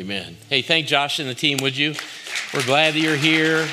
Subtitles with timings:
[0.00, 0.34] Amen.
[0.48, 1.94] Hey, thank Josh and the team, would you?
[2.54, 3.68] We're glad that you're here.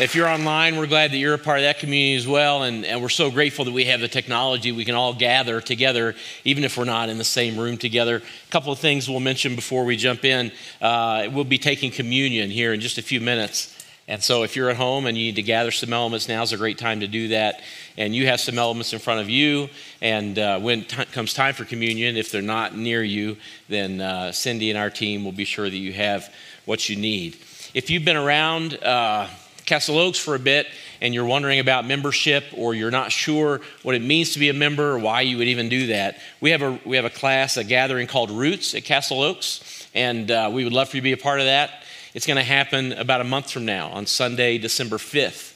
[0.00, 2.62] If you're online, we're glad that you're a part of that community as well.
[2.62, 4.70] And, and we're so grateful that we have the technology.
[4.70, 6.14] We can all gather together,
[6.44, 8.18] even if we're not in the same room together.
[8.18, 10.52] A couple of things we'll mention before we jump in.
[10.80, 13.75] Uh, we'll be taking communion here in just a few minutes.
[14.08, 16.56] And so if you're at home and you need to gather some elements, now's a
[16.56, 17.60] great time to do that.
[17.96, 19.68] And you have some elements in front of you.
[20.00, 23.36] And uh, when t- comes time for communion, if they're not near you,
[23.68, 26.32] then uh, Cindy and our team will be sure that you have
[26.66, 27.36] what you need.
[27.74, 29.26] If you've been around uh,
[29.64, 30.68] Castle Oaks for a bit
[31.00, 34.54] and you're wondering about membership or you're not sure what it means to be a
[34.54, 37.56] member or why you would even do that, we have a, we have a class,
[37.56, 39.88] a gathering called Roots at Castle Oaks.
[39.94, 41.82] And uh, we would love for you to be a part of that.
[42.16, 45.52] It's going to happen about a month from now on Sunday, December 5th.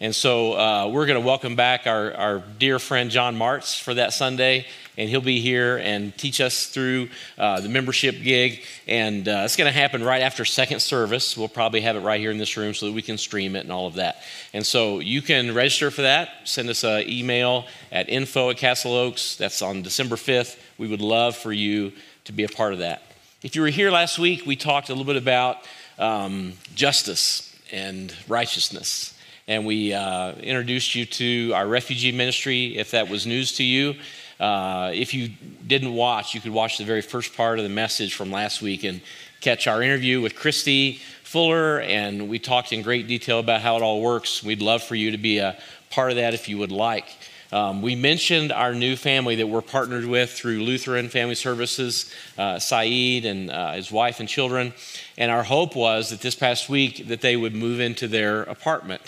[0.00, 3.94] And so uh, we're going to welcome back our, our dear friend John Martz for
[3.94, 4.66] that Sunday.
[4.98, 8.64] And he'll be here and teach us through uh, the membership gig.
[8.88, 11.36] And uh, it's going to happen right after second service.
[11.36, 13.60] We'll probably have it right here in this room so that we can stream it
[13.60, 14.20] and all of that.
[14.52, 16.30] And so you can register for that.
[16.42, 19.36] Send us an email at info at Castle Oaks.
[19.36, 20.58] That's on December 5th.
[20.76, 21.92] We would love for you
[22.24, 23.04] to be a part of that.
[23.42, 25.58] If you were here last week, we talked a little bit about
[26.00, 29.14] um, justice and righteousness.
[29.46, 32.76] And we uh, introduced you to our refugee ministry.
[32.76, 33.94] If that was news to you,
[34.40, 35.30] uh, if you
[35.66, 38.84] didn't watch, you could watch the very first part of the message from last week
[38.84, 39.00] and
[39.40, 41.80] catch our interview with Christy Fuller.
[41.80, 44.42] And we talked in great detail about how it all works.
[44.42, 45.58] We'd love for you to be a
[45.90, 47.06] part of that if you would like.
[47.52, 52.60] Um, we mentioned our new family that we're partnered with through Lutheran Family Services, uh,
[52.60, 54.72] Saeed and uh, his wife and children.
[55.18, 59.02] And our hope was that this past week that they would move into their apartment,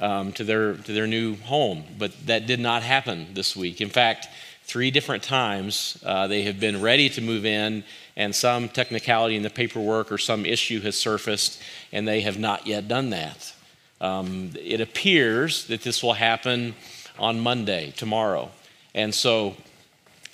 [0.00, 1.84] um, to, their, to their new home.
[1.98, 3.82] But that did not happen this week.
[3.82, 4.26] In fact,
[4.64, 7.84] three different times uh, they have been ready to move in
[8.16, 11.60] and some technicality in the paperwork or some issue has surfaced
[11.92, 13.52] and they have not yet done that.
[14.00, 16.74] Um, it appears that this will happen
[17.18, 18.50] on Monday, tomorrow.
[18.94, 19.54] And so,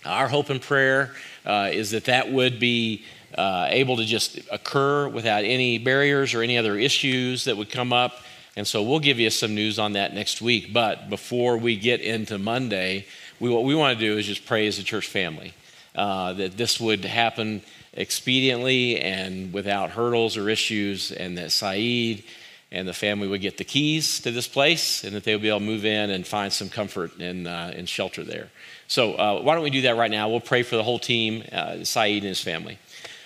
[0.05, 1.13] our hope and prayer
[1.45, 3.05] uh, is that that would be
[3.37, 7.93] uh, able to just occur without any barriers or any other issues that would come
[7.93, 8.21] up.
[8.57, 10.73] And so, we'll give you some news on that next week.
[10.73, 13.07] But before we get into Monday,
[13.41, 15.53] we, what we want to do is just pray as a church family
[15.95, 17.63] uh, that this would happen
[17.97, 22.25] expediently and without hurdles or issues, and that Saeed
[22.71, 25.49] and the family would get the keys to this place and that they would be
[25.49, 28.51] able to move in and find some comfort and, uh, and shelter there.
[28.89, 30.29] So, uh, why don't we do that right now?
[30.29, 32.79] We'll pray for the whole team, uh, Saeed and his family.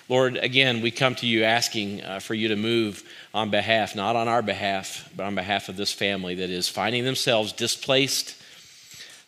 [0.09, 3.03] Lord, again, we come to you asking uh, for you to move
[3.33, 7.05] on behalf, not on our behalf, but on behalf of this family that is finding
[7.05, 8.35] themselves displaced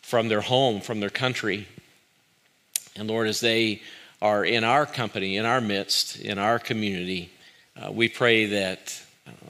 [0.01, 1.67] from their home, from their country.
[2.95, 3.81] And Lord, as they
[4.21, 7.31] are in our company, in our midst, in our community,
[7.75, 9.01] uh, we pray that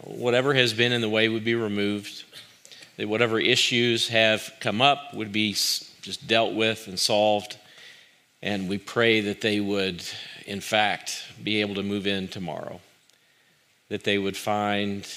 [0.04, 2.24] whatever has been in the way would be removed,
[2.98, 7.58] that whatever issues have come up would be just dealt with and solved.
[8.42, 10.04] And we pray that they would,
[10.46, 12.80] in fact, be able to move in tomorrow,
[13.90, 15.08] that they would find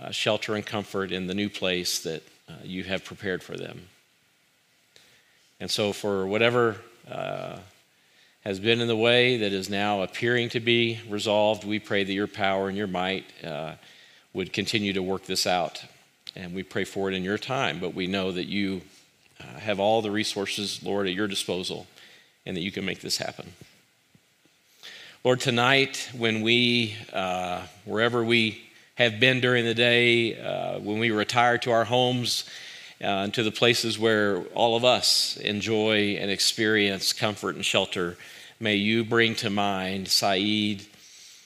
[0.00, 3.88] uh, shelter and comfort in the new place that uh, you have prepared for them.
[5.60, 6.76] And so, for whatever
[7.10, 7.58] uh,
[8.44, 11.64] has been in the way that is now appearing to be resolved.
[11.64, 13.74] We pray that your power and your might uh,
[14.32, 15.84] would continue to work this out.
[16.34, 18.82] And we pray for it in your time, but we know that you
[19.40, 21.86] uh, have all the resources, Lord, at your disposal
[22.44, 23.52] and that you can make this happen.
[25.24, 28.62] Lord, tonight, when we, uh, wherever we
[28.96, 32.44] have been during the day, uh, when we retire to our homes,
[33.02, 38.16] uh, and to the places where all of us enjoy and experience comfort and shelter.
[38.60, 40.86] May you bring to mind Saeed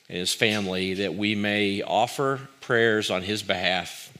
[0.09, 4.13] and his family that we may offer prayers on his behalf,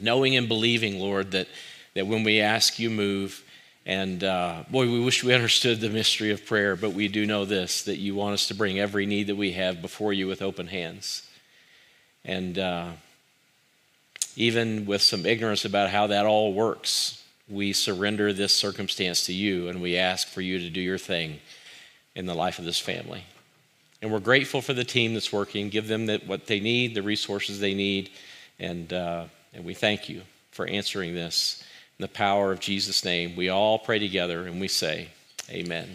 [0.00, 1.46] knowing and believing, Lord, that,
[1.94, 3.44] that when we ask you move,
[3.86, 7.44] and uh, boy, we wish we understood the mystery of prayer, but we do know
[7.44, 10.42] this that you want us to bring every need that we have before you with
[10.42, 11.28] open hands.
[12.24, 12.90] And uh,
[14.40, 19.68] even with some ignorance about how that all works, we surrender this circumstance to you
[19.68, 21.38] and we ask for you to do your thing
[22.14, 23.22] in the life of this family.
[24.00, 25.68] And we're grateful for the team that's working.
[25.68, 28.08] Give them the, what they need, the resources they need,
[28.58, 30.22] and, uh, and we thank you
[30.52, 31.62] for answering this.
[31.98, 35.08] In the power of Jesus' name, we all pray together and we say,
[35.50, 35.86] Amen.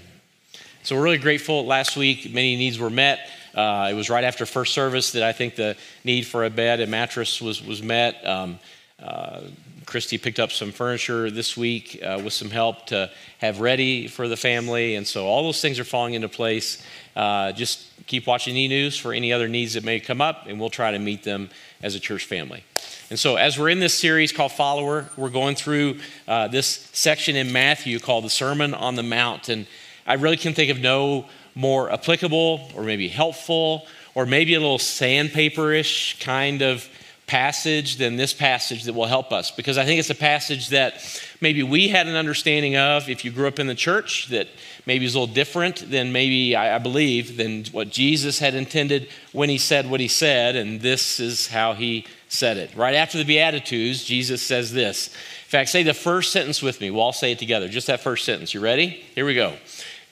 [0.83, 1.65] So we're really grateful.
[1.65, 3.27] Last week, many needs were met.
[3.55, 6.79] Uh, it was right after first service that I think the need for a bed
[6.81, 8.25] and mattress was, was met.
[8.27, 8.59] Um,
[9.01, 9.41] uh,
[9.85, 14.27] Christy picked up some furniture this week uh, with some help to have ready for
[14.27, 14.95] the family.
[14.95, 16.83] And so all those things are falling into place.
[17.15, 20.59] Uh, just keep watching e news for any other needs that may come up, and
[20.59, 21.49] we'll try to meet them
[21.81, 22.63] as a church family.
[23.09, 27.35] And so, as we're in this series called Follower, we're going through uh, this section
[27.35, 29.49] in Matthew called the Sermon on the Mount.
[29.49, 29.67] And
[30.05, 31.25] I really can think of no
[31.55, 36.87] more applicable or maybe helpful or maybe a little sandpaperish kind of
[37.27, 41.01] passage than this passage that will help us because I think it's a passage that
[41.41, 44.47] maybe we had an understanding of if you grew up in the church that
[44.85, 49.49] maybe is a little different than maybe I, believe than what Jesus had intended when
[49.49, 52.75] he said what he said, and this is how he said it.
[52.75, 55.07] Right after the Beatitudes, Jesus says this.
[55.07, 56.91] In fact, say the first sentence with me.
[56.91, 57.67] We'll all say it together.
[57.69, 58.53] Just that first sentence.
[58.53, 58.87] You ready?
[59.15, 59.55] Here we go.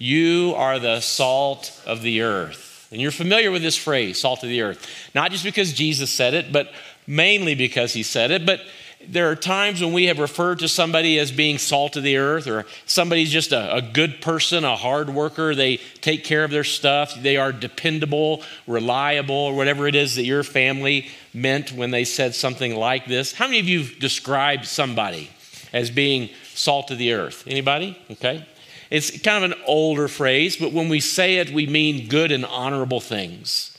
[0.04, 2.90] You are the salt of the earth.
[2.92, 4.86] And you're familiar with this phrase, salt of the earth.
[5.16, 6.74] Not just because Jesus said it, but
[7.08, 8.60] mainly because he said it, but
[9.08, 12.48] there are times when we have referred to somebody as being salt of the earth,
[12.48, 15.56] or somebody's just a, a, good person, a hard worker.
[15.56, 17.16] They take care of their stuff.
[17.16, 22.36] They are dependable, reliable, or whatever it is that your family meant when they said
[22.36, 23.32] something like this.
[23.32, 25.30] How many of you described somebody
[25.72, 27.46] as being salt of the earth?
[27.48, 27.98] Anybody?
[28.12, 28.46] Okay.
[28.90, 32.46] It's kind of an older phrase, but when we say it, we mean good and
[32.46, 33.78] honorable things.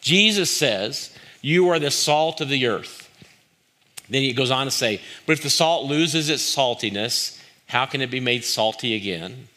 [0.00, 1.14] Jesus says,
[1.44, 3.10] you are the salt of the earth.
[4.08, 8.00] Then he goes on to say, But if the salt loses its saltiness, how can
[8.00, 9.48] it be made salty again?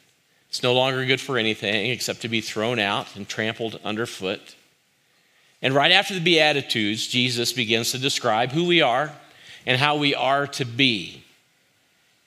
[0.49, 4.55] It's no longer good for anything except to be thrown out and trampled underfoot.
[5.61, 9.13] And right after the Beatitudes, Jesus begins to describe who we are
[9.65, 11.23] and how we are to be.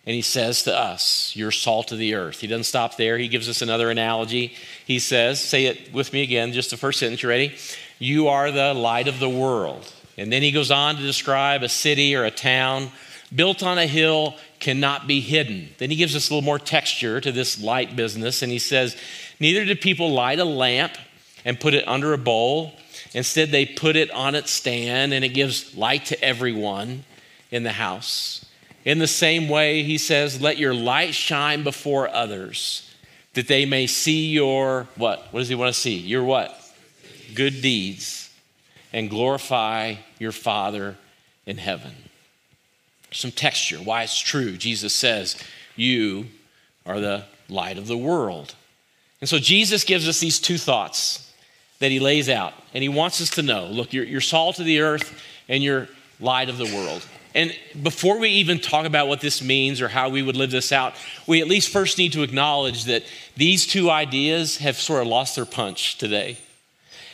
[0.06, 2.40] And he says to us, You're salt of the earth.
[2.40, 3.18] He doesn't stop there.
[3.18, 4.54] He gives us another analogy.
[4.86, 7.22] He says, Say it with me again, just the first sentence.
[7.22, 7.56] You ready?
[7.98, 9.92] You are the light of the world.
[10.16, 12.90] And then he goes on to describe a city or a town
[13.34, 15.68] built on a hill cannot be hidden.
[15.78, 18.42] Then he gives us a little more texture to this light business.
[18.42, 18.96] And he says,
[19.38, 20.92] Neither do people light a lamp
[21.44, 22.74] and put it under a bowl.
[23.12, 27.04] Instead, they put it on its stand and it gives light to everyone
[27.50, 28.44] in the house.
[28.84, 32.90] In the same way, he says, Let your light shine before others
[33.34, 35.28] that they may see your what?
[35.30, 35.96] What does he want to see?
[35.96, 36.56] Your what?
[37.34, 38.30] good deeds
[38.92, 40.96] and glorify your Father
[41.46, 41.92] in heaven.
[43.12, 44.56] Some texture, why it's true.
[44.56, 45.36] Jesus says,
[45.76, 46.26] You
[46.86, 48.54] are the light of the world.
[49.20, 51.32] And so Jesus gives us these two thoughts
[51.78, 54.66] that he lays out, and he wants us to know look, you're, you're salt of
[54.66, 55.88] the earth and you're
[56.20, 57.06] light of the world.
[57.34, 60.72] And before we even talk about what this means or how we would live this
[60.72, 60.94] out,
[61.26, 63.04] we at least first need to acknowledge that
[63.36, 66.38] these two ideas have sort of lost their punch today.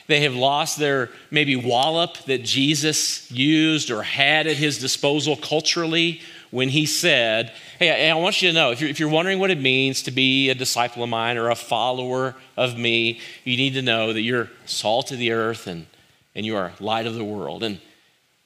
[0.07, 6.21] They have lost their maybe wallop that Jesus used or had at his disposal culturally
[6.51, 9.51] when he said, Hey, I want you to know if you're, if you're wondering what
[9.51, 13.75] it means to be a disciple of mine or a follower of me, you need
[13.75, 15.87] to know that you're salt of the earth and,
[16.35, 17.65] and you are light of the world.
[17.65, 17.81] And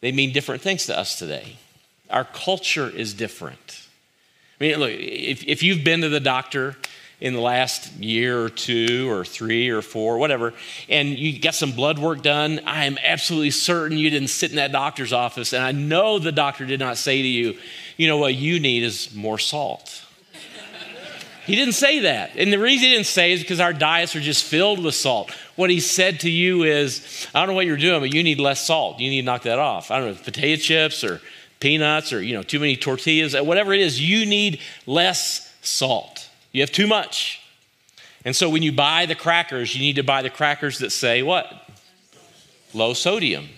[0.00, 1.56] they mean different things to us today.
[2.08, 3.87] Our culture is different.
[4.61, 6.76] I mean, look, if, if you've been to the doctor
[7.20, 10.55] in the last year or two or three or four, whatever,
[10.88, 14.56] and you got some blood work done, I am absolutely certain you didn't sit in
[14.56, 15.52] that doctor's office.
[15.52, 17.56] And I know the doctor did not say to you,
[17.96, 20.05] you know what you need is more salt.
[21.45, 22.37] He didn't say that.
[22.37, 25.31] And the reason he didn't say is because our diets are just filled with salt.
[25.57, 28.41] What he said to you is, I don't know what you're doing, but you need
[28.41, 28.99] less salt.
[29.01, 29.91] You need to knock that off.
[29.91, 31.20] I don't know, potato chips or
[31.61, 36.29] peanuts or, you know, too many tortillas, uh, whatever it is, you need less salt.
[36.53, 37.43] You have too much.
[38.25, 41.23] And so when you buy the crackers, you need to buy the crackers that say
[41.23, 41.47] what?
[42.75, 43.49] Low sodium.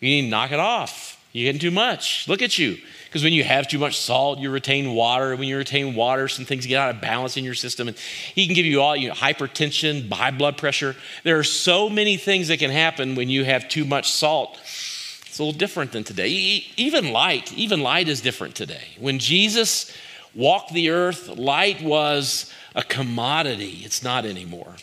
[0.00, 1.24] You need to knock it off.
[1.32, 2.26] You're getting too much.
[2.28, 2.78] Look at you.
[3.08, 5.34] Because when you have too much salt, you retain water.
[5.34, 7.88] When you retain water, some things get out of balance in your system.
[7.88, 10.94] And he can give you all you know, hypertension, high blood pressure.
[11.24, 14.58] There are so many things that can happen when you have too much salt.
[14.60, 16.28] It's a little different than today.
[16.76, 18.84] Even light, even light is different today.
[18.98, 19.90] When Jesus
[20.34, 23.80] walked the earth, light was a commodity.
[23.84, 24.76] It's not anymore.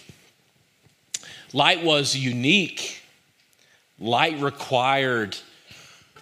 [1.53, 3.03] Light was unique.
[3.99, 5.37] Light required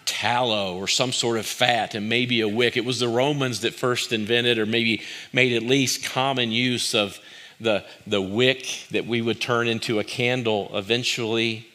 [0.04, 2.76] tallow or some sort of fat and maybe a wick.
[2.76, 7.18] It was the Romans that first invented or maybe made at least common use of
[7.60, 11.68] the, the wick that we would turn into a candle eventually.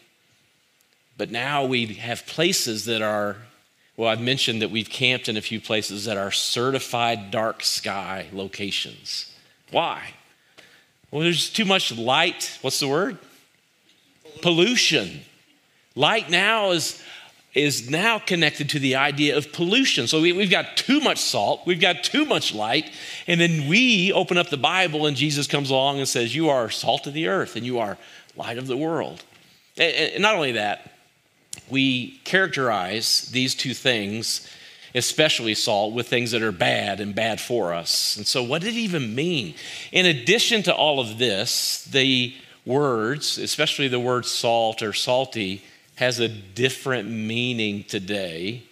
[1.17, 3.38] But now we have places that are
[4.00, 8.27] well, I've mentioned that we've camped in a few places that are certified dark sky
[8.31, 9.36] locations.
[9.71, 10.13] Why?
[11.12, 12.57] Well, there's too much light.
[12.62, 13.17] What's the word?
[14.41, 15.19] Pollution.
[15.95, 17.03] Light now is
[17.53, 20.07] is now connected to the idea of pollution.
[20.07, 22.91] So we, have got too much salt, we've got too much light,
[23.25, 26.69] and then we open up the Bible and Jesus comes along and says, You are
[26.69, 27.97] salt of the earth and you are
[28.35, 29.23] light of the world.
[29.77, 30.91] And, and not only that,
[31.69, 34.47] we characterize these two things,
[34.93, 38.15] especially salt, with things that are bad and bad for us.
[38.15, 39.55] And so, what did it even mean?
[39.91, 45.63] In addition to all of this, the words, especially the word salt or salty,
[45.99, 48.63] has a different meaning today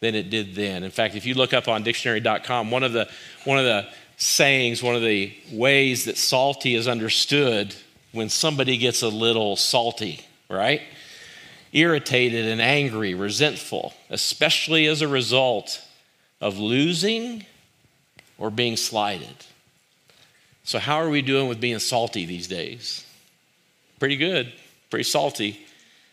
[0.00, 0.84] than it did then.
[0.84, 3.08] In fact, if you look up on dictionary.com, one of the
[3.44, 7.74] one of the sayings, one of the ways that salty is understood
[8.12, 10.82] when somebody gets a little salty, right?
[11.72, 15.82] Irritated and angry, resentful, especially as a result
[16.42, 17.46] of losing
[18.36, 19.46] or being slighted.
[20.64, 23.02] So, how are we doing with being salty these days?
[23.98, 24.52] Pretty good,
[24.90, 25.65] pretty salty.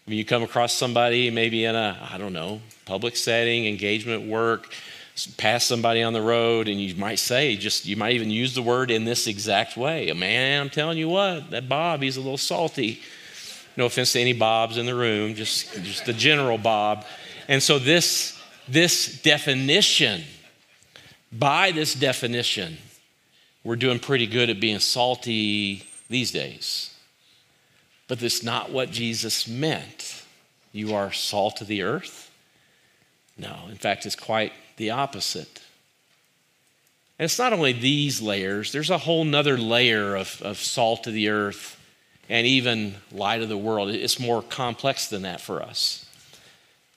[0.05, 4.73] When you come across somebody, maybe in a, I don't know, public setting, engagement work,
[5.37, 8.61] pass somebody on the road, and you might say, just, you might even use the
[8.61, 10.11] word in this exact way.
[10.11, 13.01] Man, I'm telling you what, that Bob, he's a little salty.
[13.77, 17.05] No offense to any Bobs in the room, just, just the general Bob.
[17.47, 20.23] And so this, this definition,
[21.31, 22.77] by this definition,
[23.63, 26.92] we're doing pretty good at being salty these days.
[28.07, 30.23] But that's not what Jesus meant.
[30.71, 32.31] You are salt of the earth?
[33.37, 35.61] No, in fact, it's quite the opposite.
[37.17, 41.13] And it's not only these layers, there's a whole nother layer of, of salt of
[41.13, 41.79] the earth
[42.29, 43.89] and even light of the world.
[43.89, 46.02] It's more complex than that for us.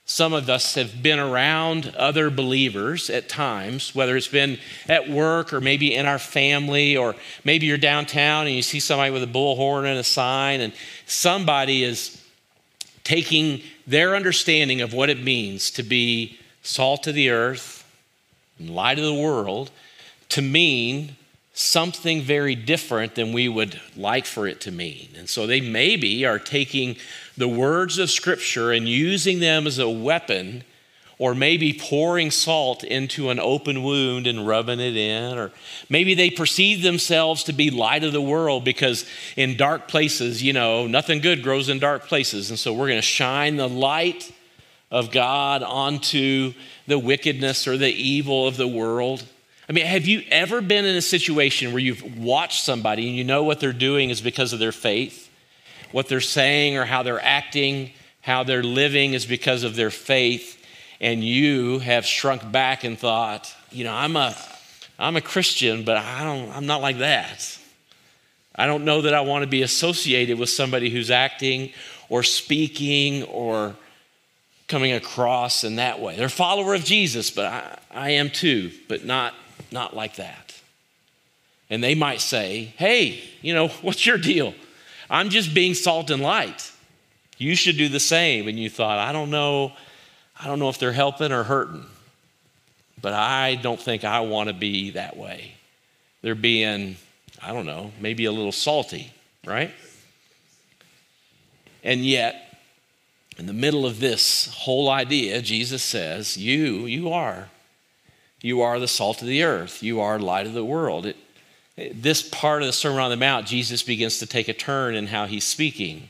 [0.08, 4.58] Some of us have been around other believers at times, whether it's been
[4.88, 9.10] at work or maybe in our family, or maybe you're downtown and you see somebody
[9.10, 10.72] with a bullhorn and a sign, and
[11.06, 12.22] somebody is
[13.02, 17.84] taking their understanding of what it means to be salt of the earth
[18.60, 19.72] and light of the world
[20.28, 21.16] to mean
[21.58, 25.08] something very different than we would like for it to mean.
[25.16, 26.96] And so they maybe are taking
[27.34, 30.64] the words of Scripture and using them as a weapon,
[31.18, 35.50] or maybe pouring salt into an open wound and rubbing it in, or
[35.88, 40.52] maybe they perceive themselves to be light of the world because in dark places, you
[40.52, 42.50] know, nothing good grows in dark places.
[42.50, 44.30] And so we're going to shine the light
[44.90, 46.52] of God onto
[46.86, 49.24] the wickedness or the evil of the world.
[49.68, 53.24] I mean, have you ever been in a situation where you've watched somebody and you
[53.24, 55.28] know what they're doing is because of their faith?
[55.90, 60.64] What they're saying or how they're acting, how they're living is because of their faith,
[61.00, 64.36] and you have shrunk back and thought, you know, I'm a
[64.98, 67.58] I'm a Christian, but I don't I'm not like that.
[68.54, 71.72] I don't know that I want to be associated with somebody who's acting
[72.08, 73.76] or speaking or
[74.68, 76.16] coming across in that way.
[76.16, 79.34] They're a follower of Jesus, but I, I am too, but not
[79.72, 80.54] not like that.
[81.68, 84.54] And they might say, hey, you know, what's your deal?
[85.08, 86.72] I'm just being salt and light.
[87.38, 88.48] You should do the same.
[88.48, 89.72] And you thought, I don't know,
[90.40, 91.84] I don't know if they're helping or hurting,
[93.00, 95.52] but I don't think I want to be that way.
[96.22, 96.96] They're being,
[97.42, 99.12] I don't know, maybe a little salty,
[99.44, 99.72] right?
[101.84, 102.42] And yet,
[103.38, 107.48] in the middle of this whole idea, Jesus says, You, you are
[108.40, 109.82] you are the salt of the earth.
[109.82, 111.06] You are light of the world.
[111.06, 111.16] It,
[112.02, 115.08] this part of the Sermon on the Mount, Jesus begins to take a turn in
[115.08, 116.08] how he's speaking.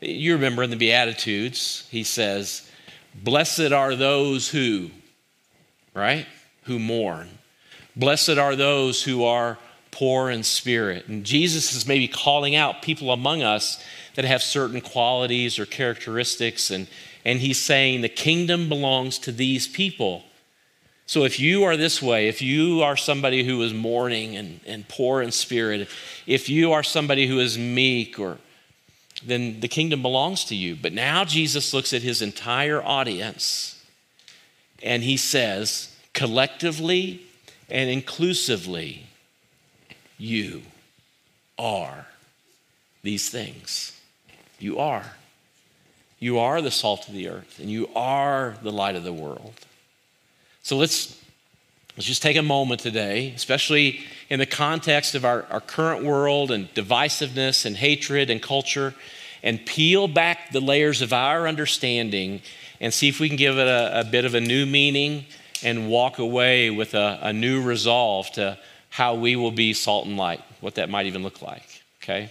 [0.00, 2.68] You remember in the Beatitudes, he says,
[3.14, 4.90] Blessed are those who,
[5.94, 6.26] right?
[6.64, 7.28] Who mourn.
[7.96, 9.58] Blessed are those who are
[9.90, 11.06] poor in spirit.
[11.06, 13.82] And Jesus is maybe calling out people among us
[14.16, 16.88] that have certain qualities or characteristics, and,
[17.24, 20.24] and he's saying the kingdom belongs to these people.
[21.06, 24.88] So if you are this way, if you are somebody who is mourning and, and
[24.88, 25.88] poor in spirit,
[26.26, 28.38] if you are somebody who is meek or
[29.26, 30.76] then the kingdom belongs to you.
[30.76, 33.82] But now Jesus looks at his entire audience
[34.82, 37.22] and he says, collectively
[37.70, 39.06] and inclusively,
[40.18, 40.62] you
[41.58, 42.06] are
[43.02, 43.98] these things.
[44.58, 45.12] You are.
[46.18, 49.54] You are the salt of the earth and you are the light of the world.
[50.64, 51.14] So let's,
[51.94, 56.50] let's just take a moment today, especially in the context of our, our current world
[56.50, 58.94] and divisiveness and hatred and culture,
[59.42, 62.40] and peel back the layers of our understanding
[62.80, 65.26] and see if we can give it a, a bit of a new meaning
[65.62, 68.56] and walk away with a, a new resolve to
[68.88, 71.82] how we will be salt and light, what that might even look like.
[72.02, 72.30] Okay?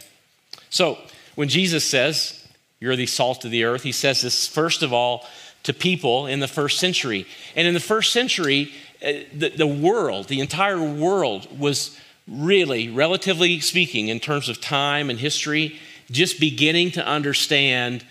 [0.72, 0.98] So,
[1.36, 2.48] when Jesus says,
[2.80, 5.24] You're the salt of the earth, he says this first of all
[5.64, 7.26] to people in the first century.
[7.56, 8.72] And in the first century,
[9.04, 15.10] uh, the, the world, the entire world, was really, relatively speaking, in terms of time
[15.10, 15.80] and history,
[16.12, 18.06] just beginning to understand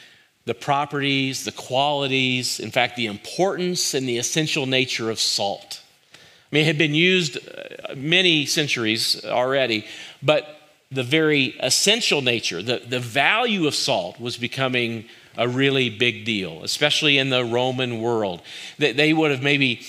[0.44, 5.80] the properties, the qualities, in fact, the importance and the essential nature of salt.
[6.14, 9.86] I mean, it had been used uh, many centuries already,
[10.22, 10.58] but
[10.90, 15.06] the very essential nature, the, the value of salt was becoming
[15.36, 18.42] a really big deal, especially in the Roman world.
[18.78, 19.82] That they would have maybe,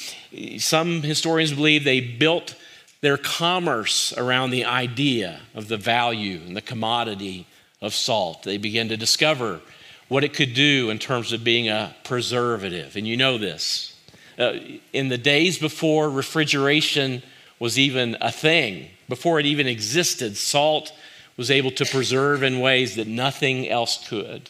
[0.57, 2.55] some historians believe they built
[3.01, 7.45] their commerce around the idea of the value and the commodity
[7.81, 8.43] of salt.
[8.43, 9.59] They began to discover
[10.07, 12.95] what it could do in terms of being a preservative.
[12.95, 13.97] And you know this.
[14.37, 14.53] Uh,
[14.93, 17.21] in the days before refrigeration
[17.59, 20.93] was even a thing, before it even existed, salt
[21.35, 24.49] was able to preserve in ways that nothing else could.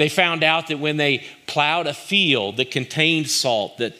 [0.00, 3.94] They found out that when they plowed a field that contained salt, that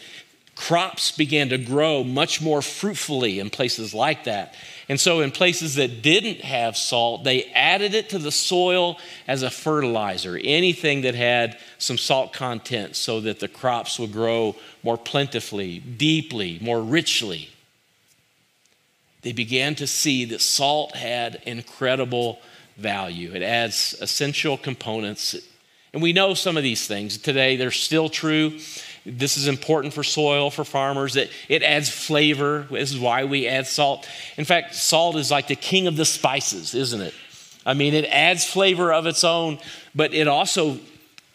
[0.54, 4.54] crops began to grow much more fruitfully in places like that.
[4.88, 8.96] And so, in places that didn't have salt, they added it to the soil
[9.28, 14.56] as a fertilizer, anything that had some salt content, so that the crops would grow
[14.82, 17.50] more plentifully, deeply, more richly.
[19.20, 22.38] They began to see that salt had incredible
[22.78, 23.34] value.
[23.34, 25.36] It adds essential components.
[25.92, 28.58] And we know some of these things today, they're still true.
[29.04, 31.16] This is important for soil, for farmers.
[31.16, 32.66] It, it adds flavor.
[32.70, 34.08] This is why we add salt.
[34.36, 37.14] In fact, salt is like the king of the spices, isn't it?
[37.66, 39.58] I mean, it adds flavor of its own,
[39.94, 40.78] but it also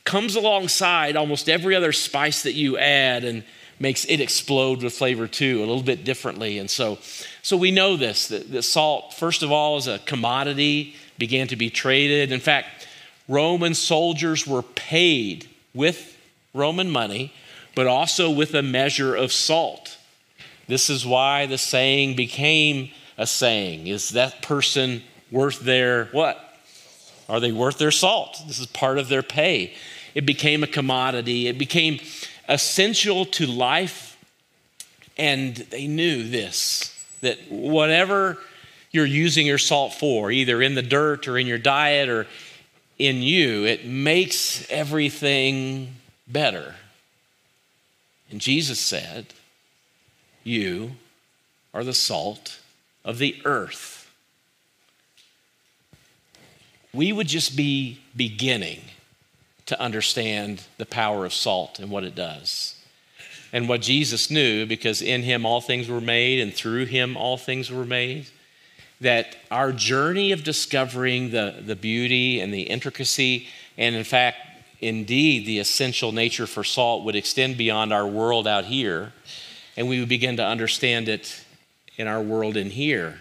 [0.05, 3.43] comes alongside almost every other spice that you add and
[3.79, 6.59] makes it explode with flavor too, a little bit differently.
[6.59, 6.99] And so,
[7.41, 11.55] so we know this that, that salt, first of all, as a commodity, began to
[11.55, 12.31] be traded.
[12.31, 12.87] In fact,
[13.27, 16.17] Roman soldiers were paid with
[16.53, 17.33] Roman money
[17.75, 19.97] but also with a measure of salt.
[20.67, 23.87] This is why the saying became a saying.
[23.87, 26.41] Is that person worth their what?
[27.27, 28.41] Are they worth their salt?
[28.47, 29.73] This is part of their pay.
[30.15, 31.47] It became a commodity.
[31.47, 31.99] It became
[32.47, 34.17] essential to life.
[35.17, 38.37] And they knew this that whatever
[38.91, 42.27] you're using your salt for, either in the dirt or in your diet or
[42.97, 45.95] in you, it makes everything
[46.27, 46.75] better.
[48.31, 49.27] And Jesus said,
[50.43, 50.91] You
[51.73, 52.59] are the salt
[53.03, 54.11] of the earth.
[56.93, 58.79] We would just be beginning
[59.65, 62.75] to understand the power of salt and what it does.
[63.51, 67.37] And what Jesus knew, because in him all things were made and through him all
[67.37, 68.27] things were made,
[69.01, 74.37] that our journey of discovering the, the beauty and the intricacy, and in fact,
[74.79, 79.13] indeed the essential nature for salt would extend beyond our world out here,
[79.75, 81.43] and we would begin to understand it
[81.97, 83.19] in our world in here.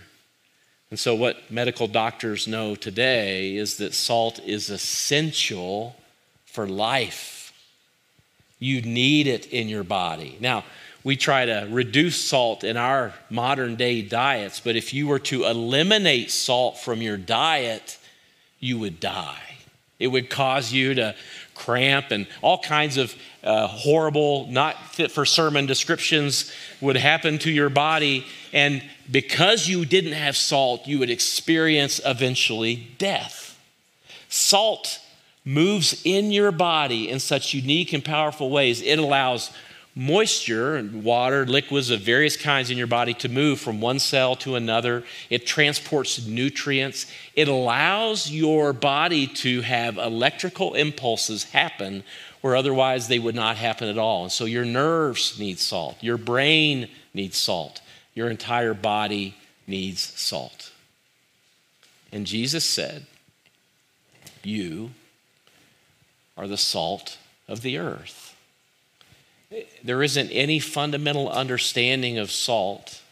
[0.91, 5.97] And so, what medical doctors know today is that salt is essential
[6.45, 7.53] for life.
[8.61, 10.37] You need it in your body.
[10.41, 10.65] Now,
[11.05, 15.45] we try to reduce salt in our modern day diets, but if you were to
[15.45, 17.99] eliminate salt from your diet,
[18.59, 19.39] you would die.
[20.01, 21.15] It would cause you to
[21.55, 23.15] cramp and all kinds of
[23.45, 28.27] uh, horrible, not fit for sermon descriptions would happen to your body.
[28.53, 33.59] And because you didn't have salt, you would experience eventually death.
[34.29, 34.99] Salt
[35.45, 38.81] moves in your body in such unique and powerful ways.
[38.81, 39.51] It allows
[39.95, 44.35] moisture and water, liquids of various kinds in your body to move from one cell
[44.35, 45.05] to another.
[45.31, 47.07] It transports nutrients.
[47.35, 52.03] It allows your body to have electrical impulses happen
[52.41, 54.25] where otherwise they would not happen at all.
[54.25, 57.81] And so your nerves need salt, your brain needs salt,
[58.15, 60.73] your entire body needs salt.
[62.13, 63.07] And Jesus said,
[64.43, 64.91] You
[66.37, 68.24] are the salt of the earth
[69.83, 73.03] there isn't any fundamental understanding of salt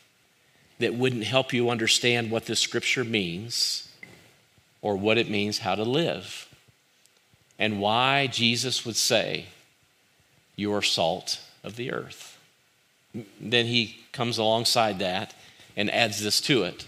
[0.79, 3.89] that wouldn't help you understand what this scripture means
[4.81, 6.49] or what it means how to live
[7.59, 9.47] and why Jesus would say,
[10.57, 12.37] You are salt of the earth.
[13.41, 15.35] Then he comes alongside that
[15.77, 16.87] and adds this to it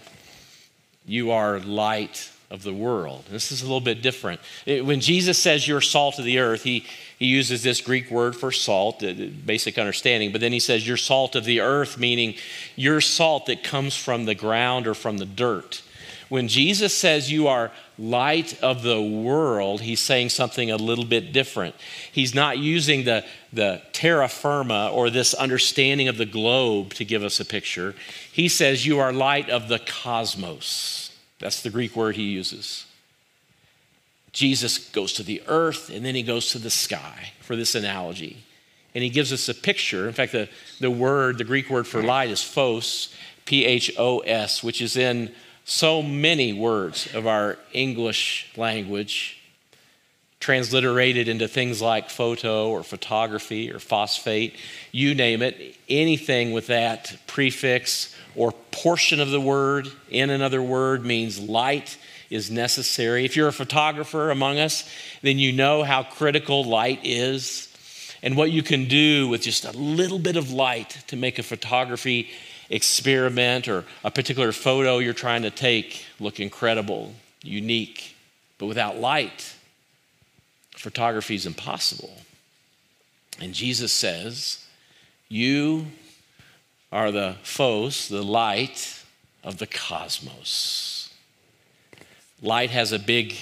[1.07, 3.25] You are light of the world.
[3.31, 4.41] This is a little bit different.
[4.67, 6.85] When Jesus says you're salt of the earth, he,
[7.25, 9.15] he uses this Greek word for salt, uh,
[9.47, 12.35] basic understanding, but then he says you're salt of the earth, meaning
[12.77, 15.83] you're salt that comes from the ground or from the dirt.
[16.29, 21.33] When Jesus says you are light of the world, he's saying something a little bit
[21.33, 21.75] different.
[22.13, 27.23] He's not using the, the terra firma or this understanding of the globe to give
[27.23, 27.95] us a picture.
[28.31, 31.11] He says you are light of the cosmos.
[31.39, 32.85] That's the Greek word he uses.
[34.35, 38.45] Jesus goes to the earth and then he goes to the sky for this analogy.
[38.95, 40.07] And he gives us a picture.
[40.07, 40.49] In fact, the,
[40.81, 43.15] the word, the Greek word for light is phos,
[43.47, 45.33] P H O S, which is in
[45.65, 49.41] so many words of our English language,
[50.41, 54.57] transliterated into things like photo or photography or phosphate,
[54.93, 61.05] you name it, anything with that prefix or portion of the word in another word
[61.05, 61.97] means light
[62.35, 63.25] is necessary.
[63.25, 64.91] If you're a photographer among us,
[65.23, 67.73] then you know how critical light is
[68.25, 71.45] and what you can do with just a little bit of light to make a
[71.45, 72.31] photography
[72.71, 78.17] experiment or a particular photo you're trying to take look incredible, unique.
[78.59, 79.55] But without light,
[80.77, 82.17] photography is impossible.
[83.41, 84.67] And Jesus says,
[85.29, 85.87] You
[86.91, 89.05] are the phos, the light
[89.45, 90.94] of the cosmos.
[92.45, 93.35] Light has a big,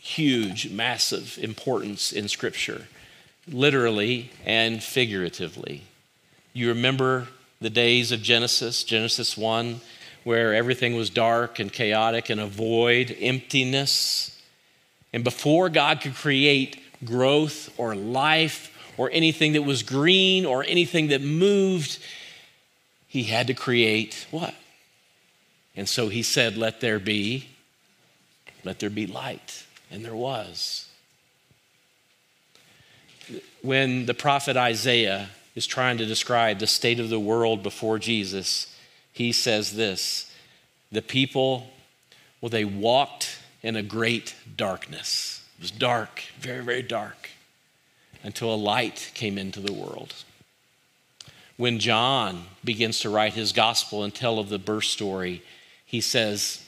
[0.00, 2.88] huge, massive importance in Scripture,
[3.46, 5.84] literally and figuratively.
[6.52, 7.28] You remember
[7.60, 9.80] the days of Genesis, Genesis 1,
[10.24, 14.36] where everything was dark and chaotic and a void, emptiness.
[15.12, 21.06] And before God could create growth or life or anything that was green or anything
[21.08, 22.00] that moved,
[23.06, 24.56] he had to create what?
[25.76, 27.50] And so he said, Let there be,
[28.66, 29.64] let there be light.
[29.90, 30.88] And there was.
[33.62, 38.76] When the prophet Isaiah is trying to describe the state of the world before Jesus,
[39.12, 40.32] he says this
[40.92, 41.68] The people,
[42.40, 45.44] well, they walked in a great darkness.
[45.58, 47.30] It was dark, very, very dark,
[48.22, 50.14] until a light came into the world.
[51.56, 55.42] When John begins to write his gospel and tell of the birth story,
[55.86, 56.62] he says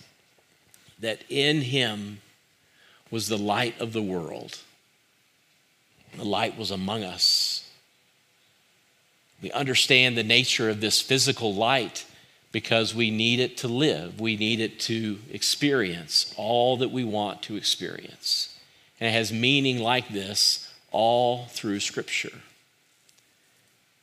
[1.01, 2.21] that in him
[3.11, 4.59] was the light of the world.
[6.17, 7.69] The light was among us.
[9.41, 12.05] We understand the nature of this physical light
[12.51, 14.21] because we need it to live.
[14.21, 18.59] We need it to experience all that we want to experience.
[18.99, 22.41] And it has meaning like this all through Scripture.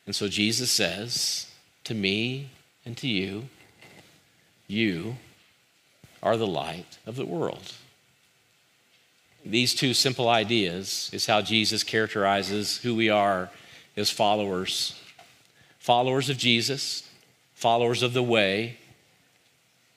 [0.05, 1.51] And so Jesus says
[1.83, 2.49] to me
[2.85, 3.49] and to you,
[4.67, 5.17] You
[6.25, 7.71] are the light of the world.
[9.45, 13.51] These two simple ideas is how Jesus characterizes who we are
[13.95, 14.99] as followers
[15.79, 17.07] followers of Jesus,
[17.53, 18.75] followers of the way,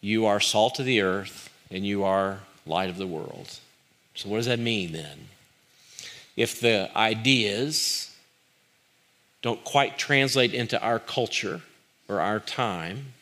[0.03, 3.59] you are salt of the earth and you are light of the world.
[4.15, 5.29] So, what does that mean then?
[6.37, 8.15] If the ideas
[9.41, 11.63] don't quite translate into our culture
[12.07, 13.15] or our time,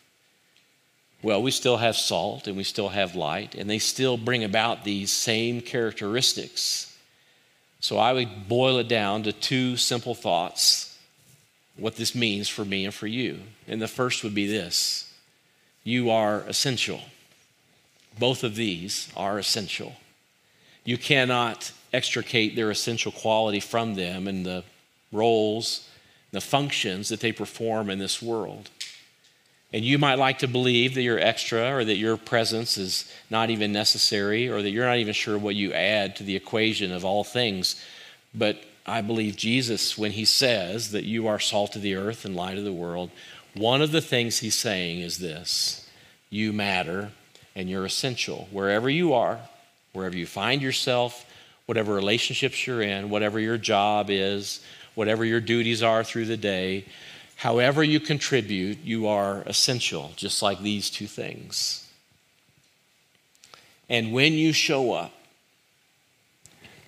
[1.26, 4.84] well, we still have salt and we still have light, and they still bring about
[4.84, 6.96] these same characteristics.
[7.80, 10.96] So I would boil it down to two simple thoughts
[11.76, 13.40] what this means for me and for you.
[13.66, 15.12] And the first would be this
[15.82, 17.00] you are essential.
[18.20, 19.96] Both of these are essential.
[20.84, 24.62] You cannot extricate their essential quality from them and the
[25.10, 25.88] roles,
[26.30, 28.70] the functions that they perform in this world.
[29.72, 33.50] And you might like to believe that you're extra or that your presence is not
[33.50, 37.04] even necessary or that you're not even sure what you add to the equation of
[37.04, 37.82] all things.
[38.34, 42.36] But I believe Jesus, when he says that you are salt of the earth and
[42.36, 43.10] light of the world,
[43.54, 45.88] one of the things he's saying is this
[46.30, 47.10] you matter
[47.54, 48.48] and you're essential.
[48.50, 49.40] Wherever you are,
[49.92, 51.26] wherever you find yourself,
[51.64, 54.60] whatever relationships you're in, whatever your job is,
[54.94, 56.84] whatever your duties are through the day,
[57.36, 61.88] however you contribute, you are essential, just like these two things.
[63.88, 65.12] And when you show up,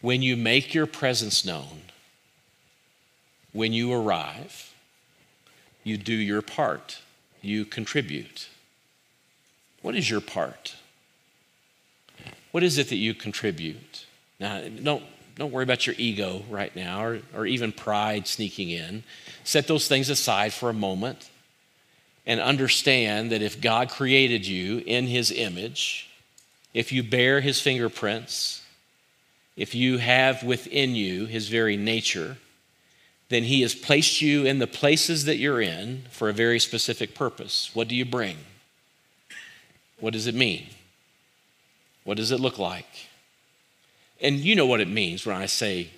[0.01, 1.83] when you make your presence known,
[3.53, 4.73] when you arrive,
[5.85, 7.01] you do your part,
[7.41, 8.49] you contribute.
[9.83, 10.77] What is your part?
[12.51, 14.07] What is it that you contribute?
[14.41, 15.05] Now, don't,
[15.39, 19.05] don't worry about your ego right now or, or even pride sneaking in.
[19.45, 21.31] Set those things aside for a moment
[22.27, 26.11] and understand that if God created you in His image,
[26.75, 28.63] if you bear His fingerprints,
[29.57, 32.37] if you have within you His very nature,
[33.29, 37.15] then He has placed you in the places that you're in for a very specific
[37.15, 37.71] purpose.
[37.75, 38.39] What do you bring?
[40.01, 40.67] What does it mean?
[42.03, 43.08] What does it look like?
[44.21, 45.91] And you know what it means when I say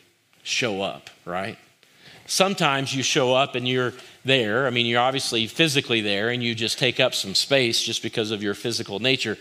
[0.42, 1.58] show up, right?
[2.26, 3.92] Sometimes you show up and you're
[4.24, 4.66] there.
[4.66, 8.30] I mean, you're obviously physically there and you just take up some space just because
[8.30, 9.36] of your physical nature.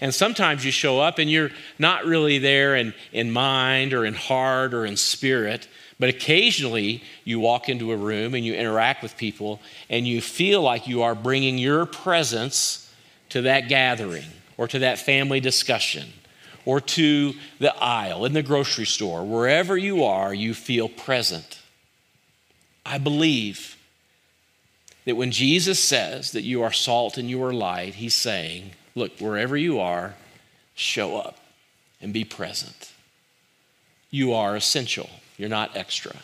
[0.00, 4.12] And sometimes you show up and you're not really there in, in mind or in
[4.12, 5.68] heart or in spirit.
[5.98, 10.60] But occasionally you walk into a room and you interact with people and you feel
[10.60, 12.92] like you are bringing your presence
[13.30, 14.26] to that gathering
[14.58, 16.12] or to that family discussion
[16.64, 19.24] or to the aisle in the grocery store.
[19.24, 21.60] Wherever you are, you feel present.
[22.86, 23.76] I believe
[25.04, 29.18] that when Jesus says that you are salt and you are light, he's saying, look,
[29.18, 30.14] wherever you are,
[30.74, 31.38] show up
[32.00, 32.92] and be present.
[34.10, 35.10] You are essential.
[35.36, 36.16] You're not extra.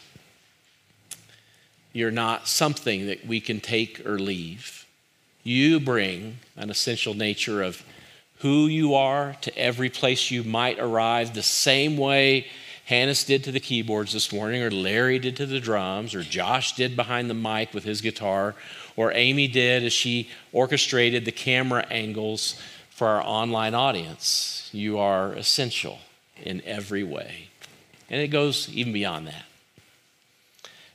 [1.93, 4.87] You're not something that we can take or leave.
[5.43, 7.83] You bring an essential nature of
[8.41, 12.47] who you are to every place you might arrive, the same way
[12.87, 16.75] Hannes did to the keyboards this morning, or Larry did to the drums, or Josh
[16.75, 18.57] did behind the mic with his guitar,
[18.97, 24.69] or Amy did as she orchestrated the camera angles for our online audience.
[24.73, 25.99] You are essential
[26.43, 27.49] in every way.
[28.09, 29.45] And it goes even beyond that.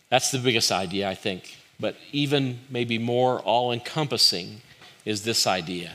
[0.09, 1.57] That's the biggest idea, I think.
[1.79, 4.61] But even maybe more all encompassing
[5.05, 5.93] is this idea.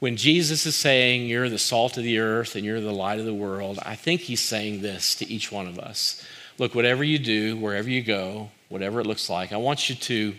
[0.00, 3.24] When Jesus is saying, You're the salt of the earth and you're the light of
[3.24, 6.24] the world, I think he's saying this to each one of us.
[6.58, 10.34] Look, whatever you do, wherever you go, whatever it looks like, I want you to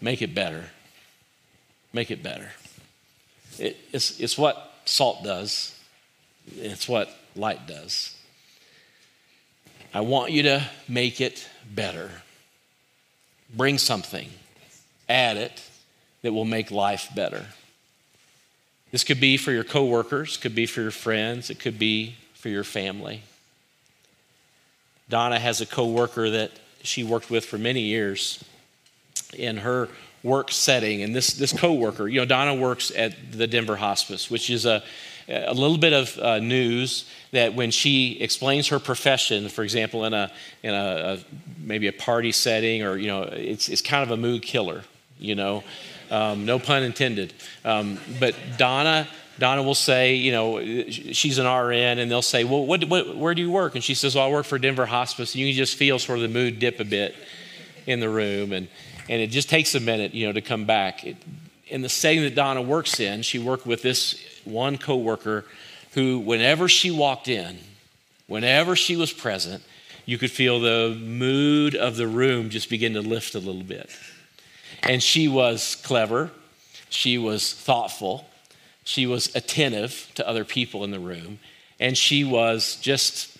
[0.00, 0.64] make it better.
[1.92, 2.50] Make it better.
[3.58, 5.78] It, it's, it's what salt does,
[6.56, 8.16] it's what light does.
[9.92, 12.10] I want you to make it better.
[13.54, 14.28] Bring something,
[15.08, 15.62] add it
[16.22, 17.46] that will make life better.
[18.90, 22.48] This could be for your coworkers, could be for your friends, it could be for
[22.48, 23.22] your family.
[25.08, 28.42] Donna has a coworker that she worked with for many years
[29.34, 29.88] in her
[30.22, 31.02] work setting.
[31.02, 34.82] And this, this coworker, you know, Donna works at the Denver Hospice, which is a,
[35.28, 40.14] a little bit of uh, news that when she explains her profession, for example, in
[40.14, 40.30] a,
[40.62, 41.18] in a, a,
[41.58, 44.82] maybe a party setting or, you know, it's, it's kind of a mood killer,
[45.18, 45.62] you know,
[46.10, 47.32] um, no pun intended.
[47.64, 52.66] Um, but Donna, Donna will say, you know, she's an RN, and they'll say, well,
[52.66, 53.74] what, what, where do you work?
[53.74, 55.34] And she says, well, I work for Denver Hospice.
[55.34, 57.14] And you can just feel sort of the mood dip a bit
[57.86, 58.52] in the room.
[58.52, 58.68] And,
[59.08, 61.04] and it just takes a minute, you know, to come back.
[61.04, 61.16] It,
[61.68, 65.44] in the setting that Donna works in, she worked with this one coworker
[65.92, 67.58] who, whenever she walked in,
[68.26, 69.62] whenever she was present,
[70.04, 73.88] you could feel the mood of the room just begin to lift a little bit.
[74.82, 76.30] And she was clever,
[76.88, 78.26] she was thoughtful,
[78.84, 81.38] she was attentive to other people in the room,
[81.78, 83.36] and she was just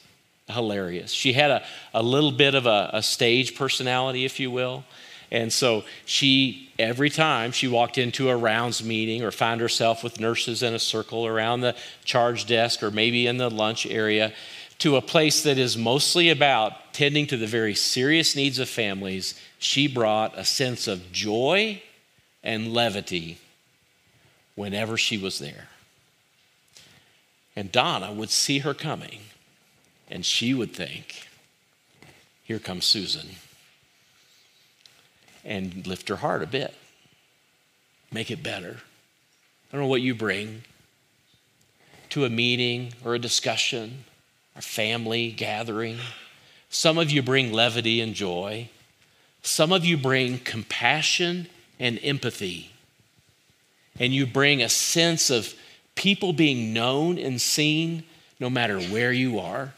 [0.49, 1.13] hilarious.
[1.13, 1.63] She had a,
[1.95, 4.85] a little bit of a, a stage personality, if you will.
[5.33, 10.19] And so she, every time she walked into a rounds meeting or found herself with
[10.19, 14.33] nurses in a circle around the charge desk or maybe in the lunch area,
[14.81, 19.41] to a place that is mostly about tending to the very serious needs of families,
[19.61, 21.83] she brought a sense of joy
[22.43, 23.39] and levity
[24.55, 25.69] whenever she was there.
[27.55, 29.21] And Donna would see her coming,
[30.09, 31.29] and she would think,
[32.43, 33.37] Here comes Susan
[35.45, 36.75] and lift her heart a bit.
[38.11, 38.79] Make it better.
[38.79, 40.63] I don't know what you bring
[42.09, 44.05] to a meeting or a discussion,
[44.57, 45.99] a family gathering.
[46.71, 48.71] Some of you bring levity and joy.
[49.43, 51.49] Some of you bring compassion
[51.79, 52.71] and empathy.
[53.99, 55.55] And you bring a sense of
[55.95, 58.05] people being known and seen
[58.39, 59.75] no matter where you are.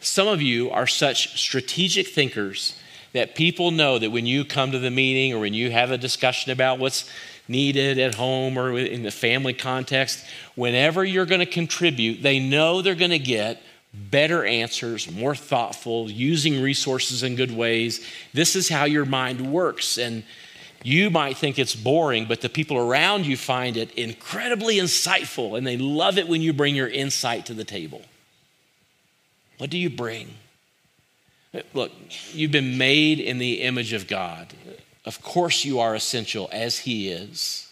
[0.00, 2.78] Some of you are such strategic thinkers
[3.12, 5.98] that people know that when you come to the meeting or when you have a
[5.98, 7.08] discussion about what's
[7.48, 12.80] needed at home or in the family context, whenever you're going to contribute, they know
[12.80, 13.62] they're going to get
[13.94, 18.06] better answers, more thoughtful, using resources in good ways.
[18.32, 19.98] This is how your mind works.
[19.98, 20.24] And
[20.82, 25.66] you might think it's boring, but the people around you find it incredibly insightful and
[25.66, 28.02] they love it when you bring your insight to the table.
[29.58, 30.30] What do you bring?
[31.74, 31.92] Look,
[32.32, 34.54] you've been made in the image of God.
[35.04, 37.68] Of course, you are essential as He is.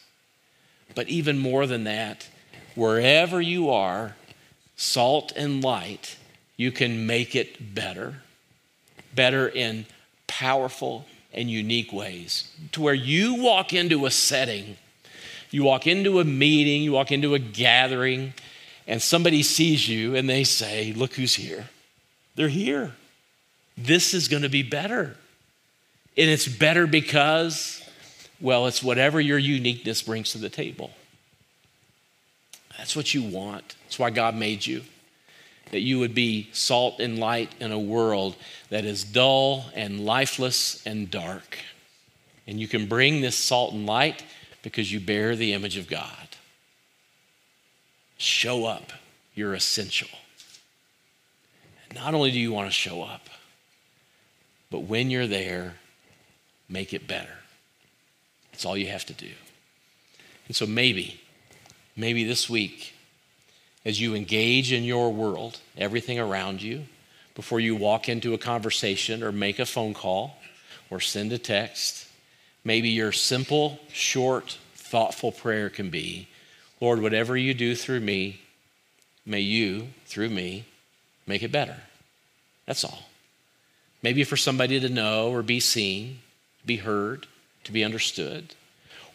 [0.94, 2.28] But even more than that,
[2.74, 4.16] wherever you are,
[4.80, 6.16] salt and light,
[6.56, 8.22] you can make it better.
[9.14, 9.84] Better in
[10.26, 12.50] powerful and unique ways.
[12.72, 14.78] To where you walk into a setting,
[15.50, 18.32] you walk into a meeting, you walk into a gathering,
[18.86, 21.68] and somebody sees you and they say, Look who's here.
[22.36, 22.92] They're here.
[23.76, 25.16] This is going to be better.
[26.16, 27.86] And it's better because,
[28.40, 30.90] well, it's whatever your uniqueness brings to the table.
[32.80, 33.76] That's what you want.
[33.84, 34.80] That's why God made you.
[35.70, 38.36] That you would be salt and light in a world
[38.70, 41.58] that is dull and lifeless and dark.
[42.46, 44.24] And you can bring this salt and light
[44.62, 46.28] because you bear the image of God.
[48.16, 48.92] Show up.
[49.34, 50.08] You're essential.
[51.94, 53.28] Not only do you want to show up,
[54.70, 55.74] but when you're there,
[56.66, 57.36] make it better.
[58.52, 59.32] That's all you have to do.
[60.46, 61.20] And so maybe,
[62.00, 62.94] maybe this week,
[63.84, 66.84] as you engage in your world, everything around you,
[67.34, 70.36] before you walk into a conversation or make a phone call
[70.90, 72.06] or send a text,
[72.64, 76.26] maybe your simple, short, thoughtful prayer can be
[76.80, 78.40] Lord, whatever you do through me,
[79.26, 80.64] may you, through me,
[81.26, 81.76] make it better.
[82.64, 83.04] That's all.
[84.02, 86.20] Maybe for somebody to know or be seen,
[86.64, 87.26] be heard,
[87.64, 88.54] to be understood.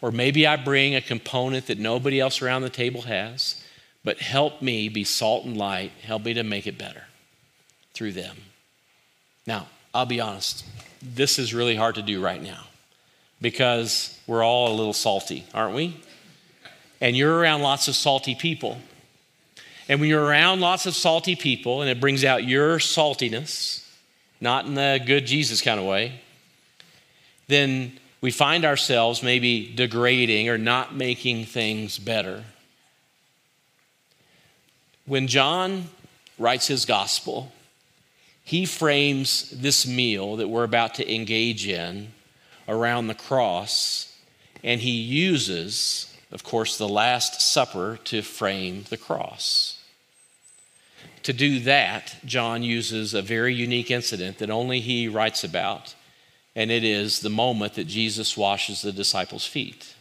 [0.00, 3.62] Or maybe I bring a component that nobody else around the table has,
[4.04, 5.92] but help me be salt and light.
[6.02, 7.04] Help me to make it better
[7.94, 8.36] through them.
[9.46, 10.64] Now, I'll be honest,
[11.02, 12.64] this is really hard to do right now
[13.40, 16.00] because we're all a little salty, aren't we?
[17.00, 18.78] And you're around lots of salty people.
[19.88, 23.86] And when you're around lots of salty people and it brings out your saltiness,
[24.40, 26.20] not in the good Jesus kind of way,
[27.48, 32.42] then we find ourselves maybe degrading or not making things better.
[35.04, 35.84] When John
[36.36, 37.52] writes his gospel,
[38.42, 42.08] he frames this meal that we're about to engage in
[42.66, 44.12] around the cross,
[44.64, 49.80] and he uses, of course, the Last Supper to frame the cross.
[51.22, 55.94] To do that, John uses a very unique incident that only he writes about,
[56.56, 59.94] and it is the moment that Jesus washes the disciples' feet.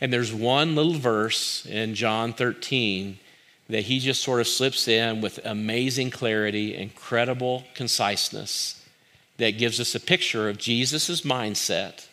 [0.00, 3.18] And there's one little verse in John 13
[3.68, 8.84] that he just sort of slips in with amazing clarity, incredible conciseness,
[9.38, 12.06] that gives us a picture of Jesus' mindset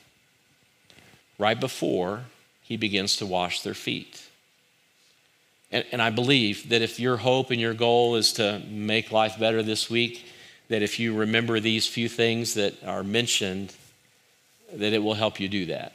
[1.37, 2.25] right before
[2.61, 4.27] he begins to wash their feet.
[5.71, 9.39] And, and I believe that if your hope and your goal is to make life
[9.39, 10.25] better this week,
[10.71, 13.73] that if you remember these few things that are mentioned,
[14.73, 15.91] that it will help you do that.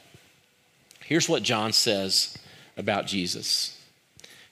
[1.03, 2.37] Here's what John says
[2.77, 3.75] about Jesus.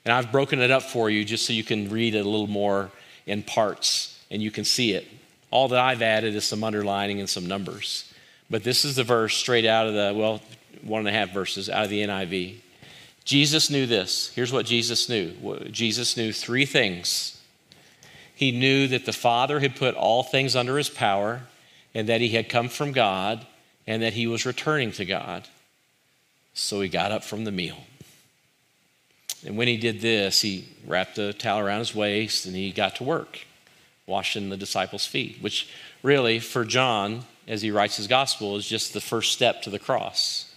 [0.04, 2.48] And I've broken it up for you just so you can read it a little
[2.48, 2.90] more
[3.24, 5.06] in parts and you can see it.
[5.52, 8.12] All that I've added is some underlining and some numbers.
[8.50, 10.42] But this is the verse straight out of the, well,
[10.82, 12.56] one and a half verses out of the NIV.
[13.24, 14.32] Jesus knew this.
[14.34, 15.30] Here's what Jesus knew
[15.70, 17.35] Jesus knew three things.
[18.36, 21.42] He knew that the Father had put all things under his power,
[21.94, 23.46] and that he had come from God,
[23.86, 25.48] and that he was returning to God.
[26.52, 27.78] So he got up from the meal.
[29.46, 32.96] And when he did this, he wrapped a towel around his waist and he got
[32.96, 33.46] to work,
[34.06, 35.68] washing the disciples' feet, which
[36.02, 39.78] really, for John, as he writes his gospel, is just the first step to the
[39.78, 40.52] cross.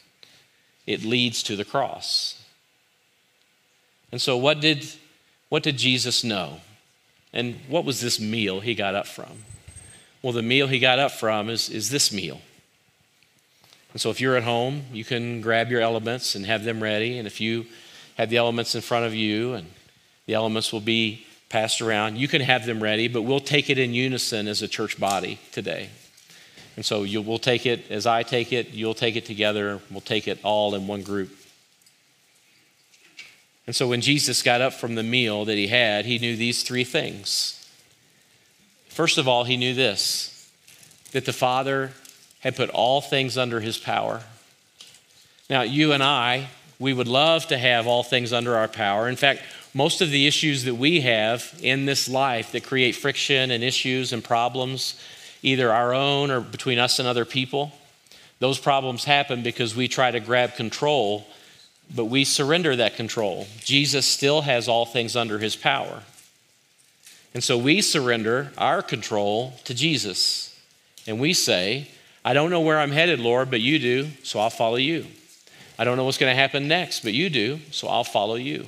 [0.85, 2.43] It leads to the cross.
[4.11, 4.87] And so, what did,
[5.49, 6.61] what did Jesus know?
[7.33, 9.43] And what was this meal he got up from?
[10.21, 12.41] Well, the meal he got up from is, is this meal.
[13.93, 17.17] And so, if you're at home, you can grab your elements and have them ready.
[17.17, 17.65] And if you
[18.17, 19.67] have the elements in front of you and
[20.25, 23.79] the elements will be passed around, you can have them ready, but we'll take it
[23.79, 25.89] in unison as a church body today.
[26.75, 30.01] And so, you, we'll take it as I take it, you'll take it together, we'll
[30.01, 31.35] take it all in one group.
[33.69, 36.63] And so when Jesus got up from the meal that he had, he knew these
[36.63, 37.69] three things.
[38.87, 40.51] First of all, he knew this
[41.11, 41.91] that the Father
[42.39, 44.23] had put all things under his power.
[45.51, 46.47] Now, you and I,
[46.79, 49.07] we would love to have all things under our power.
[49.07, 49.43] In fact,
[49.75, 54.11] most of the issues that we have in this life that create friction and issues
[54.11, 54.99] and problems,
[55.43, 57.71] either our own or between us and other people,
[58.39, 61.27] those problems happen because we try to grab control
[61.93, 63.47] but we surrender that control.
[63.63, 66.03] Jesus still has all things under his power.
[67.33, 70.59] And so we surrender our control to Jesus.
[71.07, 71.89] And we say,
[72.23, 75.05] I don't know where I'm headed, Lord, but you do, so I'll follow you.
[75.77, 78.65] I don't know what's going to happen next, but you do, so I'll follow you.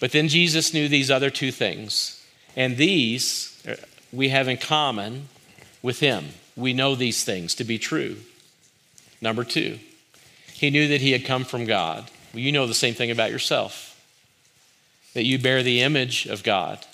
[0.00, 2.22] But then Jesus knew these other two things.
[2.54, 3.76] And these uh,
[4.12, 5.28] we have in common
[5.82, 6.26] with him.
[6.56, 8.16] We know these things to be true.
[9.20, 9.78] Number two,
[10.52, 12.10] he knew that he had come from God.
[12.36, 13.98] Well, you know the same thing about yourself.
[15.14, 16.84] that you bear the image of God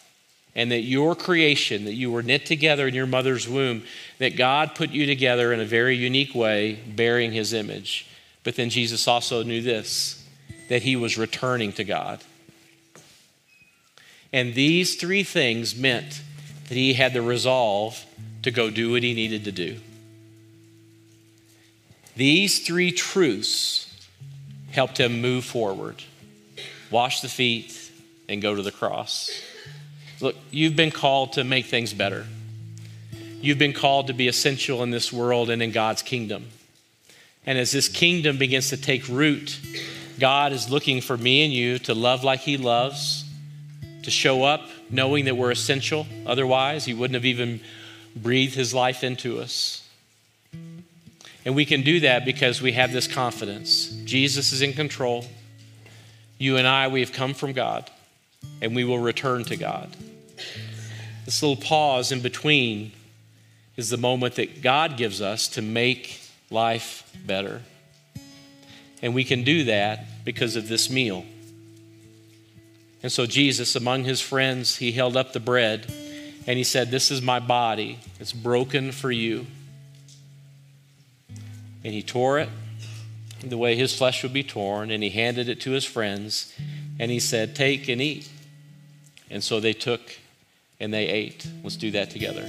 [0.55, 3.83] and that your creation, that you were knit together in your mother's womb,
[4.19, 8.07] that God put you together in a very unique way, bearing his image.
[8.45, 10.25] But then Jesus also knew this
[10.69, 12.23] that he was returning to God.
[14.33, 16.23] And these three things meant
[16.69, 18.07] that he had the resolve
[18.45, 19.81] to go do what he needed to do.
[22.15, 23.82] These three truths
[24.73, 26.03] helped him move forward
[26.93, 27.91] wash the feet
[28.29, 29.31] and go to the cross.
[30.21, 32.27] Look, you've been called to make things better.
[33.41, 36.49] You've been called to be essential in this world and in God's kingdom.
[37.45, 39.59] And as this kingdom begins to take root,
[40.21, 43.25] God is looking for me and you to love like He loves,
[44.05, 46.07] to show up knowing that we're essential.
[46.25, 47.61] Otherwise, He wouldn't have even
[48.15, 49.82] breathed His life into us.
[51.45, 55.25] And we can do that because we have this confidence Jesus is in control.
[56.39, 57.89] You and I, we have come from God,
[58.61, 59.95] and we will return to God.
[61.25, 62.93] This little pause in between
[63.77, 66.21] is the moment that God gives us to make
[66.51, 67.63] life better.
[69.01, 71.25] And we can do that because of this meal.
[73.03, 75.87] And so, Jesus, among his friends, he held up the bread
[76.47, 77.99] and he said, This is my body.
[78.21, 79.47] It's broken for you.
[81.85, 82.49] And he tore it
[83.43, 86.53] the way his flesh would be torn, and he handed it to his friends,
[86.99, 88.29] and he said, Take and eat.
[89.31, 90.01] And so they took
[90.79, 91.47] and they ate.
[91.63, 92.43] Let's do that together.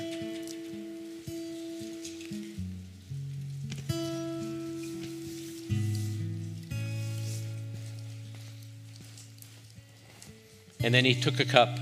[10.83, 11.79] And then he took a cup,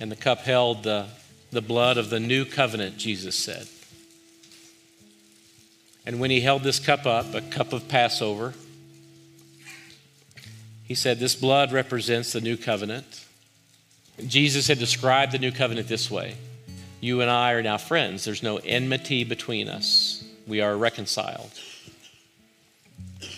[0.00, 1.06] and the cup held the,
[1.52, 3.68] the blood of the new covenant, Jesus said.
[6.04, 8.54] And when he held this cup up, a cup of Passover,
[10.84, 13.24] he said, This blood represents the new covenant.
[14.26, 16.36] Jesus had described the new covenant this way
[17.00, 18.24] You and I are now friends.
[18.24, 21.52] There's no enmity between us, we are reconciled.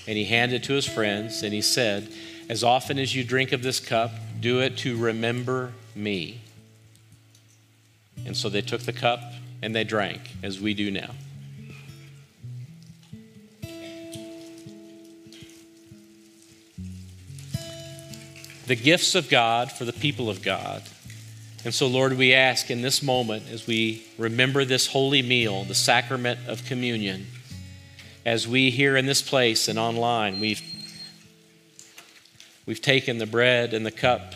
[0.07, 2.11] And he handed it to his friends, and he said,
[2.49, 4.11] as often as you drink of this cup,
[4.41, 6.41] do it to remember me.
[8.27, 9.21] And so they took the cup
[9.63, 11.11] and they drank, as we do now.
[18.67, 20.83] The gifts of God for the people of God.
[21.65, 25.75] And so, Lord, we ask in this moment as we remember this holy meal, the
[25.75, 27.27] sacrament of communion,
[28.27, 30.63] as we here in this place and online, we've
[32.67, 34.35] We've taken the bread and the cup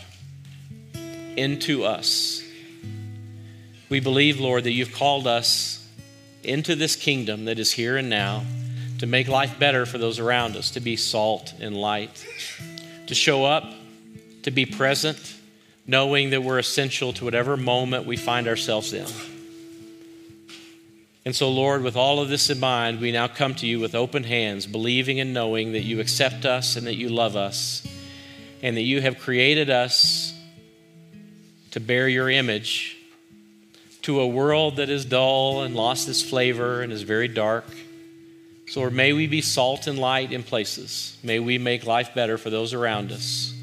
[1.35, 2.43] into us.
[3.89, 5.83] We believe, Lord, that you've called us
[6.43, 8.43] into this kingdom that is here and now
[8.99, 12.23] to make life better for those around us, to be salt and light,
[13.07, 13.73] to show up,
[14.43, 15.35] to be present,
[15.85, 19.07] knowing that we're essential to whatever moment we find ourselves in.
[21.25, 23.93] And so, Lord, with all of this in mind, we now come to you with
[23.93, 27.85] open hands, believing and knowing that you accept us and that you love us
[28.61, 30.33] and that you have created us
[31.71, 32.97] to bear your image
[34.01, 37.65] to a world that is dull and lost its flavor and is very dark.
[38.67, 41.17] So, Lord, may we be salt and light in places.
[41.23, 43.53] May we make life better for those around us,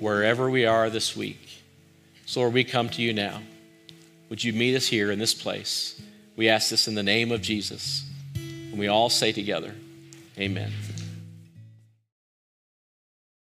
[0.00, 1.62] wherever we are this week.
[2.26, 3.40] So, Lord, we come to you now.
[4.28, 6.00] Would you meet us here in this place?
[6.36, 8.04] We ask this in the name of Jesus.
[8.34, 9.74] And we all say together,
[10.38, 10.72] Amen.